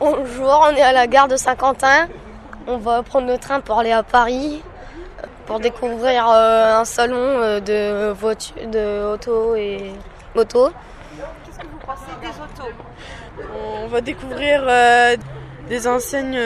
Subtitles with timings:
[0.00, 2.06] Bonjour, on est à la gare de Saint-Quentin.
[2.68, 4.62] On va prendre le train pour aller à Paris
[5.46, 9.92] pour découvrir euh, un salon euh, de voitures, de auto et
[10.36, 10.70] moto.
[11.44, 12.70] Qu'est-ce que vous pensez des autos?
[13.84, 15.16] On va découvrir euh,
[15.68, 16.38] des enseignes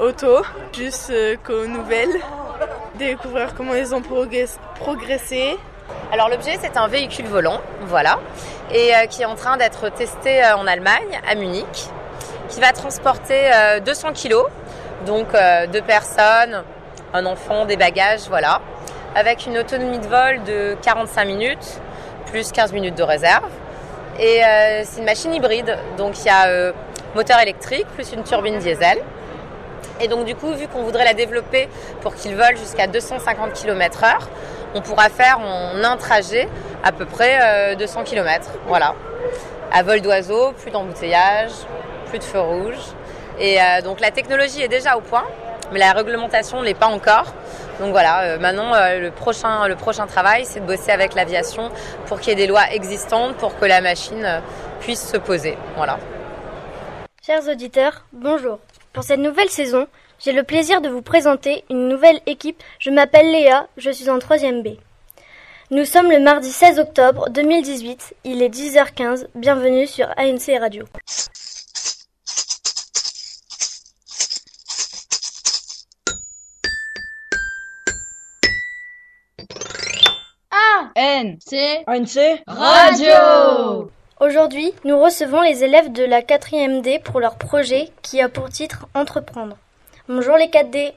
[0.00, 0.42] auto,
[0.72, 2.14] juste qu'aux nouvelles,
[2.94, 4.02] découvrir comment ils ont
[4.78, 5.58] progressé.
[6.12, 8.20] Alors l'objet c'est un véhicule volant, voilà,
[8.72, 11.90] et qui est en train d'être testé en Allemagne, à Munich,
[12.50, 13.50] qui va transporter
[13.84, 14.46] 200 kilos,
[15.06, 15.28] donc
[15.72, 16.62] deux personnes,
[17.12, 18.60] un enfant, des bagages, voilà,
[19.14, 21.80] avec une autonomie de vol de 45 minutes,
[22.26, 23.50] plus 15 minutes de réserve.
[24.18, 26.72] Et euh, c'est une machine hybride, donc il y a euh,
[27.14, 28.98] moteur électrique plus une turbine diesel.
[30.00, 31.68] Et donc du coup, vu qu'on voudrait la développer
[32.00, 34.18] pour qu'il vole jusqu'à 250 km/h,
[34.74, 36.48] on pourra faire en un trajet
[36.84, 38.50] à peu près 200 euh, km.
[38.66, 38.94] Voilà.
[39.72, 41.52] À vol d'oiseau, plus d'embouteillage,
[42.10, 42.94] plus de feux rouges.
[43.38, 45.24] Et donc la technologie est déjà au point
[45.72, 47.32] mais la réglementation ne l'est pas encore.
[47.78, 51.70] Donc voilà, euh, maintenant euh, le, prochain, le prochain travail, c'est de bosser avec l'aviation
[52.06, 54.40] pour qu'il y ait des lois existantes pour que la machine euh,
[54.80, 55.56] puisse se poser.
[55.76, 55.98] Voilà.
[57.24, 58.58] Chers auditeurs, bonjour.
[58.92, 59.86] Pour cette nouvelle saison,
[60.18, 62.62] j'ai le plaisir de vous présenter une nouvelle équipe.
[62.78, 64.76] Je m'appelle Léa, je suis en 3ème B.
[65.70, 70.84] Nous sommes le mardi 16 octobre 2018, il est 10h15, bienvenue sur ANC Radio.
[81.00, 81.54] ANC
[81.86, 88.20] ANC Radio Aujourd'hui, nous recevons les élèves de la 4e D pour leur projet qui
[88.20, 89.56] a pour titre Entreprendre.
[90.10, 90.92] Bonjour les 4D.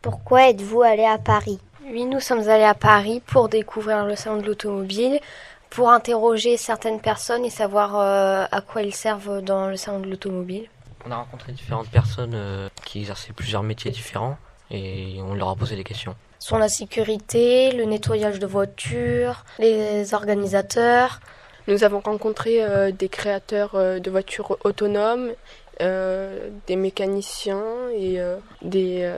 [0.00, 1.58] Pourquoi êtes-vous allés à Paris?
[1.84, 5.20] Oui, nous sommes allés à Paris pour découvrir le salon de l'automobile,
[5.68, 10.08] pour interroger certaines personnes et savoir euh, à quoi ils servent dans le salon de
[10.08, 10.70] l'automobile.
[11.06, 14.38] On a rencontré différentes personnes euh, qui exerçaient plusieurs métiers différents
[14.70, 20.14] et on leur a posé des questions sont la sécurité, le nettoyage de voitures, les
[20.14, 21.20] organisateurs.
[21.66, 25.32] Nous avons rencontré euh, des créateurs euh, de voitures autonomes,
[25.80, 27.64] euh, des mécaniciens
[27.96, 28.18] et
[28.62, 29.12] des,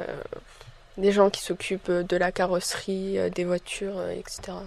[0.96, 4.58] des gens qui s'occupent de la carrosserie, des voitures, etc.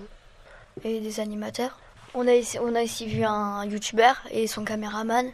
[0.83, 1.79] Et des animateurs.
[2.13, 2.31] On a,
[2.61, 5.31] on a ici vu un YouTuber et son caméraman.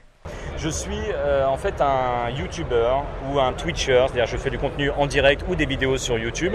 [0.58, 2.90] Je suis euh, en fait un YouTuber
[3.30, 6.54] ou un Twitcher, c'est-à-dire je fais du contenu en direct ou des vidéos sur YouTube.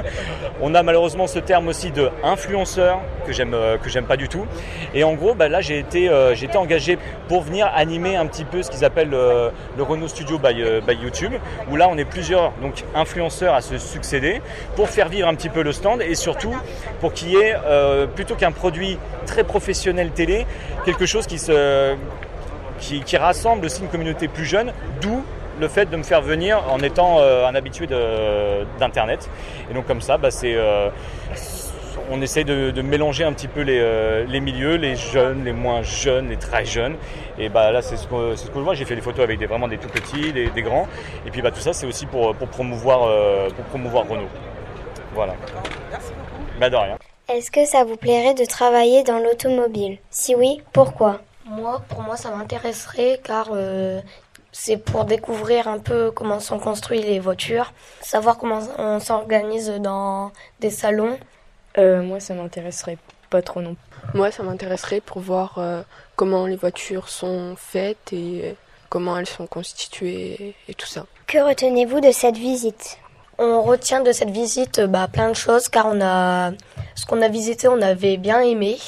[0.60, 4.28] On a malheureusement ce terme aussi de influenceur que j'aime euh, que j'aime pas du
[4.28, 4.46] tout.
[4.94, 6.98] Et en gros, bah, là j'ai été euh, j'ai été engagé
[7.28, 11.34] pour venir animer un petit peu ce qu'ils appellent le Renault Studio by, YouTube,
[11.70, 12.52] où là on est plusieurs
[12.94, 14.40] influenceurs à se succéder
[14.76, 16.56] pour faire vivre un petit peu le stand et surtout
[17.00, 17.54] pour qu'il y ait
[18.14, 20.46] plutôt qu'un produit très professionnel télé,
[20.84, 21.96] quelque chose qui se
[22.80, 25.22] qui, rassemble aussi une communauté plus jeune, d'où
[25.60, 27.86] le fait de me faire venir en étant euh, un habitué
[28.78, 29.28] d'Internet.
[29.70, 30.88] Et donc comme ça, bah, c'est, euh,
[32.10, 36.28] on essaie de, mélanger un petit peu euh, les, milieux, les jeunes, les moins jeunes,
[36.28, 36.96] les très jeunes.
[37.38, 38.74] Et bah, là, c'est ce que, ce que je vois.
[38.74, 40.88] J'ai fait des photos avec des, vraiment des tout petits, des, grands.
[41.26, 43.00] Et puis bah, tout ça, c'est aussi pour, pour, promouvoir,
[43.54, 44.28] pour promouvoir Renault.
[45.14, 45.34] Voilà.
[45.90, 46.58] Merci beaucoup.
[46.58, 46.96] Bah, de rien.
[47.28, 49.98] Est-ce que ça vous plairait de travailler dans l'automobile?
[50.10, 51.20] Si oui, pourquoi?
[51.50, 54.00] Moi, pour moi, ça m'intéresserait car euh,
[54.52, 60.32] c'est pour découvrir un peu comment sont construites les voitures, savoir comment on s'organise dans
[60.60, 61.18] des salons.
[61.76, 63.76] Euh, moi, ça m'intéresserait pas trop non.
[64.14, 65.82] Moi, ça m'intéresserait pour voir euh,
[66.16, 68.56] comment les voitures sont faites et
[68.88, 71.06] comment elles sont constituées et tout ça.
[71.26, 72.98] Que retenez-vous de cette visite?
[73.38, 76.52] On retient de cette visite bah, plein de choses car on a
[76.94, 78.78] ce qu'on a visité, on avait bien aimé.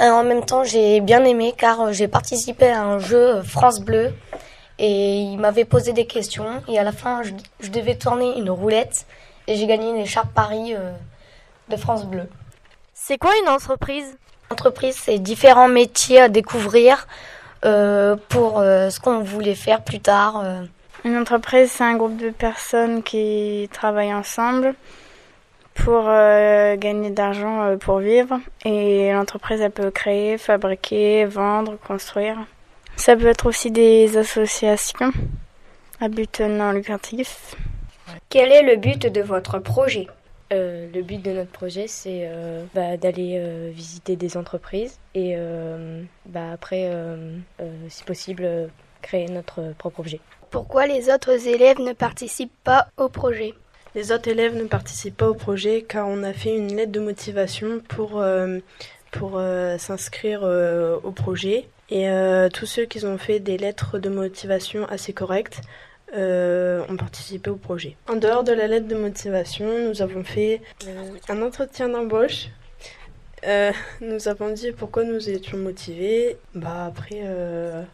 [0.00, 3.42] Euh, en même temps, j'ai bien aimé car euh, j'ai participé à un jeu euh,
[3.42, 4.14] France Bleu
[4.78, 9.04] et il m'avait posé des questions et à la fin, je, devais tourner une roulette
[9.46, 10.74] et j'ai gagné une écharpe Paris
[11.68, 12.26] de France Bleu.
[12.94, 14.16] C'est quoi une entreprise?
[14.48, 17.06] Entreprise, c'est différents métiers à découvrir
[17.60, 20.42] pour ce qu'on voulait faire plus tard.
[21.04, 24.74] Une entreprise, c'est un groupe de personnes qui travaillent ensemble
[25.74, 28.38] pour euh, gagner d'argent euh, pour vivre.
[28.64, 32.38] Et l'entreprise, elle peut créer, fabriquer, vendre, construire.
[32.96, 35.12] Ça peut être aussi des associations
[36.00, 37.56] à but non lucratif.
[38.28, 40.06] Quel est le but de votre projet?
[40.52, 42.28] Euh, le but de notre projet, c'est
[42.74, 45.36] bah, d'aller visiter des entreprises et
[46.26, 46.90] bah, après,
[47.88, 48.68] si possible,
[49.00, 50.20] créer notre propre objet.
[50.50, 53.54] Pourquoi les autres élèves ne participent pas au projet?
[53.94, 57.00] Les autres élèves ne participent pas au projet car on a fait une lettre de
[57.00, 58.58] motivation pour, euh,
[59.22, 62.06] euh, s'inscrire euh, au projet Et
[62.52, 65.60] tous ceux qui ont fait des lettres de motivation assez correctes
[66.12, 67.96] ont participé au projet.
[68.08, 70.60] En dehors de la lettre de motivation, nous avons fait
[71.28, 72.48] un entretien d'embauche.
[74.00, 76.36] Nous avons dit pourquoi nous étions motivés.
[76.54, 77.22] Bah après,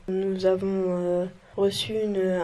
[0.08, 1.94] nous avons reçu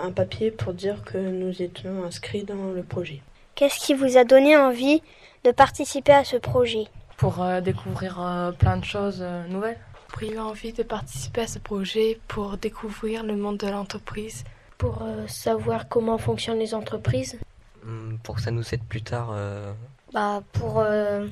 [0.03, 3.21] un papier pour dire que nous étions inscrits dans le projet.
[3.55, 5.03] Qu'est-ce qui vous a donné envie
[5.45, 9.79] de participer à ce projet Pour euh, découvrir euh, plein de choses euh, nouvelles.
[10.21, 14.45] J'ai eu envie de participer à ce projet pour découvrir le monde de l'entreprise.
[14.79, 17.39] Pour euh, savoir comment fonctionnent les entreprises.
[17.85, 19.31] Hum, Pour que ça nous aide plus tard.
[19.33, 19.73] euh,
[20.13, 21.27] Bah, pour euh,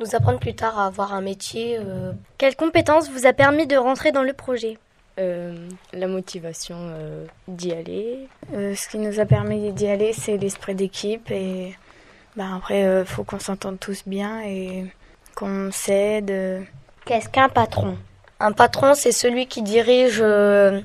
[0.00, 1.76] nous apprendre plus tard à avoir un métier.
[1.78, 4.78] euh, Quelle compétence vous a permis de rentrer dans le projet?
[5.18, 8.28] Euh, la motivation euh, d'y aller.
[8.54, 11.30] Euh, ce qui nous a permis d'y aller, c'est l'esprit d'équipe.
[11.30, 11.74] Et
[12.36, 14.86] bah, après, il faut qu'on s'entende tous bien et
[15.34, 16.64] qu'on s'aide.
[17.04, 17.98] Qu'est-ce qu'un patron?
[18.38, 20.20] Un patron, c'est celui qui dirige.
[20.22, 20.80] euh,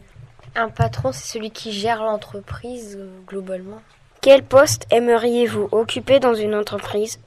[0.56, 3.81] Un patron, c'est celui qui gère l'entreprise euh, globalement.
[4.22, 7.19] Quel poste aimeriez-vous occuper dans une entreprise?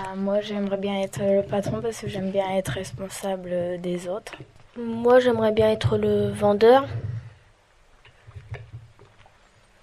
[0.00, 4.34] Ah, moi, j'aimerais bien être le patron parce que j'aime bien être responsable des autres.
[4.76, 6.86] Moi, j'aimerais bien être le vendeur.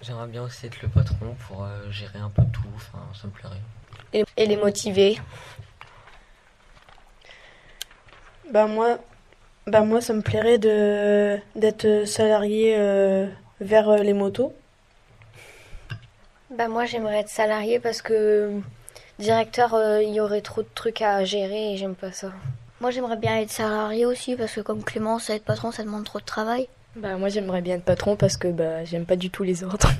[0.00, 2.62] J'aimerais bien aussi être le patron pour euh, gérer un peu tout.
[2.74, 3.60] Enfin, ça me plairait.
[4.12, 5.18] Et, et les motiver.
[8.50, 8.98] Bah moi,
[9.66, 13.26] bah moi, ça me plairait de d'être salarié euh,
[13.60, 14.54] vers euh, les motos.
[16.50, 18.60] Bah moi j'aimerais être salarié parce que
[19.18, 22.32] directeur euh, il y aurait trop de trucs à gérer et j'aime pas ça.
[22.80, 26.20] Moi, j'aimerais bien être salarié aussi parce que comme Clémence, être patron, ça demande trop
[26.20, 26.68] de travail.
[26.96, 29.90] Bah moi j'aimerais bien être patron parce que bah j'aime pas du tout les autres.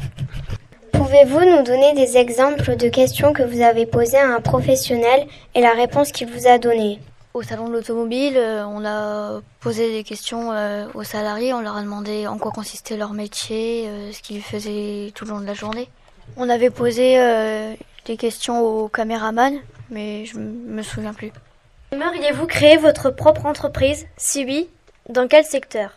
[0.93, 5.61] Pouvez-vous nous donner des exemples de questions que vous avez posées à un professionnel et
[5.61, 6.99] la réponse qu'il vous a donnée?
[7.35, 11.77] Au salon de l'automobile, euh, on a posé des questions euh, aux salariés, on leur
[11.77, 15.47] a demandé en quoi consistait leur métier, euh, ce qu'ils faisaient tout le long de
[15.47, 15.89] la journée.
[16.37, 17.17] On avait posé
[18.05, 21.33] des questions aux caméramans, mais je me souviens plus.
[21.93, 24.06] Aimeriez-vous créer votre propre entreprise?
[24.17, 24.69] Si oui,
[25.08, 25.90] dans quel secteur?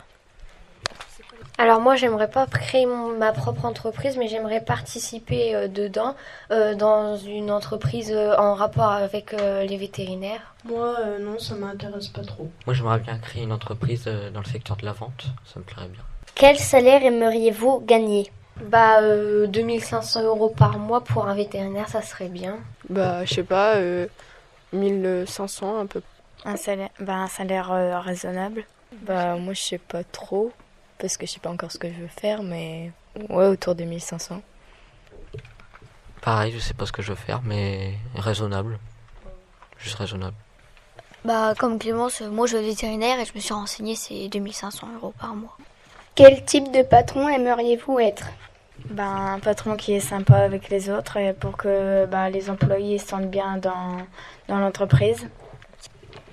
[1.57, 6.15] Alors moi, j'aimerais pas créer mon- ma propre entreprise, mais j'aimerais participer euh, dedans,
[6.51, 10.55] euh, dans une entreprise euh, en rapport avec euh, les vétérinaires.
[10.65, 12.49] Moi, euh, non, ça m'intéresse pas trop.
[12.65, 15.25] Moi, j'aimerais bien créer une entreprise euh, dans le secteur de la vente.
[15.45, 16.01] Ça me plairait bien.
[16.35, 18.31] Quel salaire aimeriez-vous gagner?
[18.63, 22.57] Bah, euh, 2500 euros par mois pour un vétérinaire, ça serait bien.
[22.89, 24.07] Bah, je sais pas, euh,
[24.73, 26.01] 1500 un peu.
[26.45, 28.65] Un salaire, bah, un salaire euh, raisonnable.
[29.03, 30.51] Bah moi je sais pas trop
[30.97, 32.91] parce que je sais pas encore ce que je veux faire mais
[33.29, 34.41] ouais autour de 1500.
[36.21, 38.77] Pareil, je sais pas ce que je veux faire, mais raisonnable.
[39.79, 40.35] Juste raisonnable.
[41.25, 44.87] Bah, comme Clémence, euh, moi je vais vétérinaire et je me suis renseignée, c'est 2500
[44.95, 45.57] euros par mois.
[46.13, 48.27] Quel type de patron aimeriez-vous être?
[48.89, 52.97] Ben, un patron qui est sympa avec les autres et pour que bah, les employés
[52.97, 53.97] se sentent bien dans,
[54.47, 55.27] dans l'entreprise.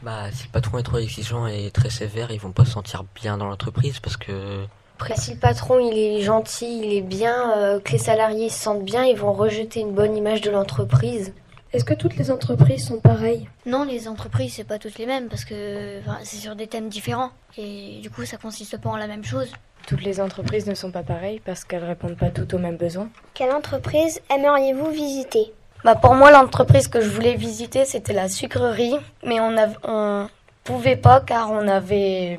[0.03, 3.05] Bah, si le patron est trop exigeant et très sévère, ils vont pas se sentir
[3.15, 4.65] bien dans l'entreprise parce que
[4.97, 8.59] Après, si le patron il est gentil, il est bien, euh, que les salariés se
[8.59, 11.33] sentent bien, ils vont rejeter une bonne image de l'entreprise.
[11.73, 13.47] Est-ce que toutes les entreprises sont pareilles?
[13.67, 17.31] Non, les entreprises, c'est pas toutes les mêmes parce que c'est sur des thèmes différents.
[17.59, 19.53] Et du coup, ça consiste pas en la même chose.
[19.89, 23.09] Toutes les entreprises ne sont pas pareilles parce qu'elles répondent pas toutes aux mêmes besoins.
[23.33, 25.51] Quelle entreprise aimeriez-vous visiter?
[25.83, 30.29] Bah pour moi, l'entreprise que je voulais visiter, c'était la sucrerie, mais on on
[30.63, 32.39] pouvait pas car on n'avait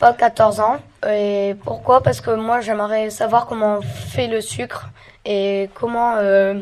[0.00, 0.78] pas 14 ans.
[1.08, 2.02] Et pourquoi?
[2.02, 4.88] Parce que moi, j'aimerais savoir comment on fait le sucre
[5.24, 6.54] et comment euh,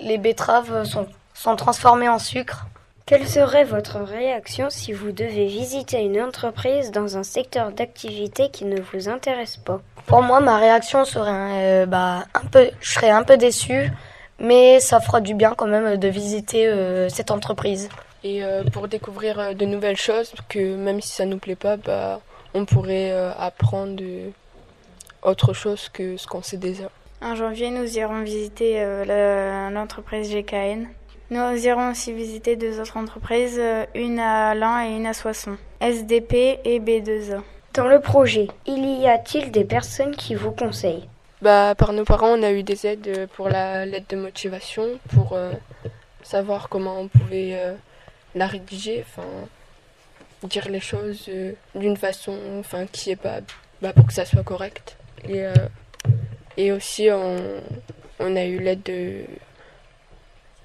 [0.00, 2.66] les betteraves sont transformées en sucre.
[3.12, 8.64] Quelle serait votre réaction si vous devez visiter une entreprise dans un secteur d'activité qui
[8.64, 9.82] ne vous intéresse pas?
[10.06, 13.90] Pour moi, ma réaction serait euh, bah, un peu, je serais un peu déçue,
[14.38, 17.90] mais ça fera du bien quand même de visiter euh, cette entreprise.
[18.24, 21.76] Et euh, pour découvrir euh, de nouvelles choses, que même si ça nous plaît pas,
[21.76, 22.18] bah,
[22.54, 24.30] on pourrait euh, apprendre euh,
[25.22, 26.84] autre chose que ce qu'on sait déjà.
[27.20, 30.86] En janvier, nous irons visiter euh, le- l'entreprise GKN.
[31.32, 35.56] Nous irons aussi visiter deux autres entreprises, euh, une à Lan et une à Soissons,
[35.80, 37.40] SDP et B2A.
[37.72, 41.08] Dans le projet, il y a-t-il des personnes qui vous conseillent?
[41.40, 44.84] Bah, par nos parents, on a eu des aides euh, pour la lettre de motivation,
[45.14, 45.54] pour euh,
[46.22, 47.72] savoir comment on pouvait euh,
[48.34, 49.26] la rédiger, enfin,
[50.42, 53.38] dire les choses euh, d'une façon enfin, qui est pas
[53.80, 54.98] bah, pour que ça soit correct.
[55.26, 55.54] Et, euh,
[56.58, 57.38] et aussi, on,
[58.20, 59.24] on a eu l'aide de,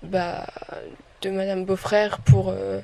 [0.07, 0.45] bah,
[1.21, 2.79] de Madame Beaufrère pour, euh,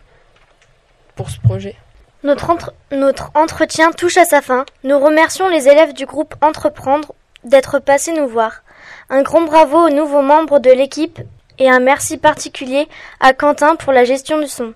[1.27, 1.75] ce projet.
[2.23, 4.65] Notre, notre entretien touche à sa fin.
[4.83, 7.13] Nous remercions les élèves du groupe Entreprendre
[7.43, 8.63] d'être passés nous voir.
[9.09, 11.19] Un grand bravo aux nouveaux membres de l'équipe
[11.59, 12.87] et un merci particulier
[13.19, 14.73] à Quentin pour la gestion du son.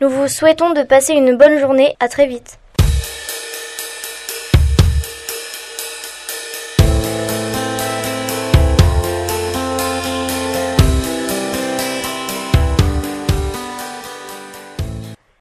[0.00, 1.96] Nous vous souhaitons de passer une bonne journée.
[2.00, 2.58] À très vite.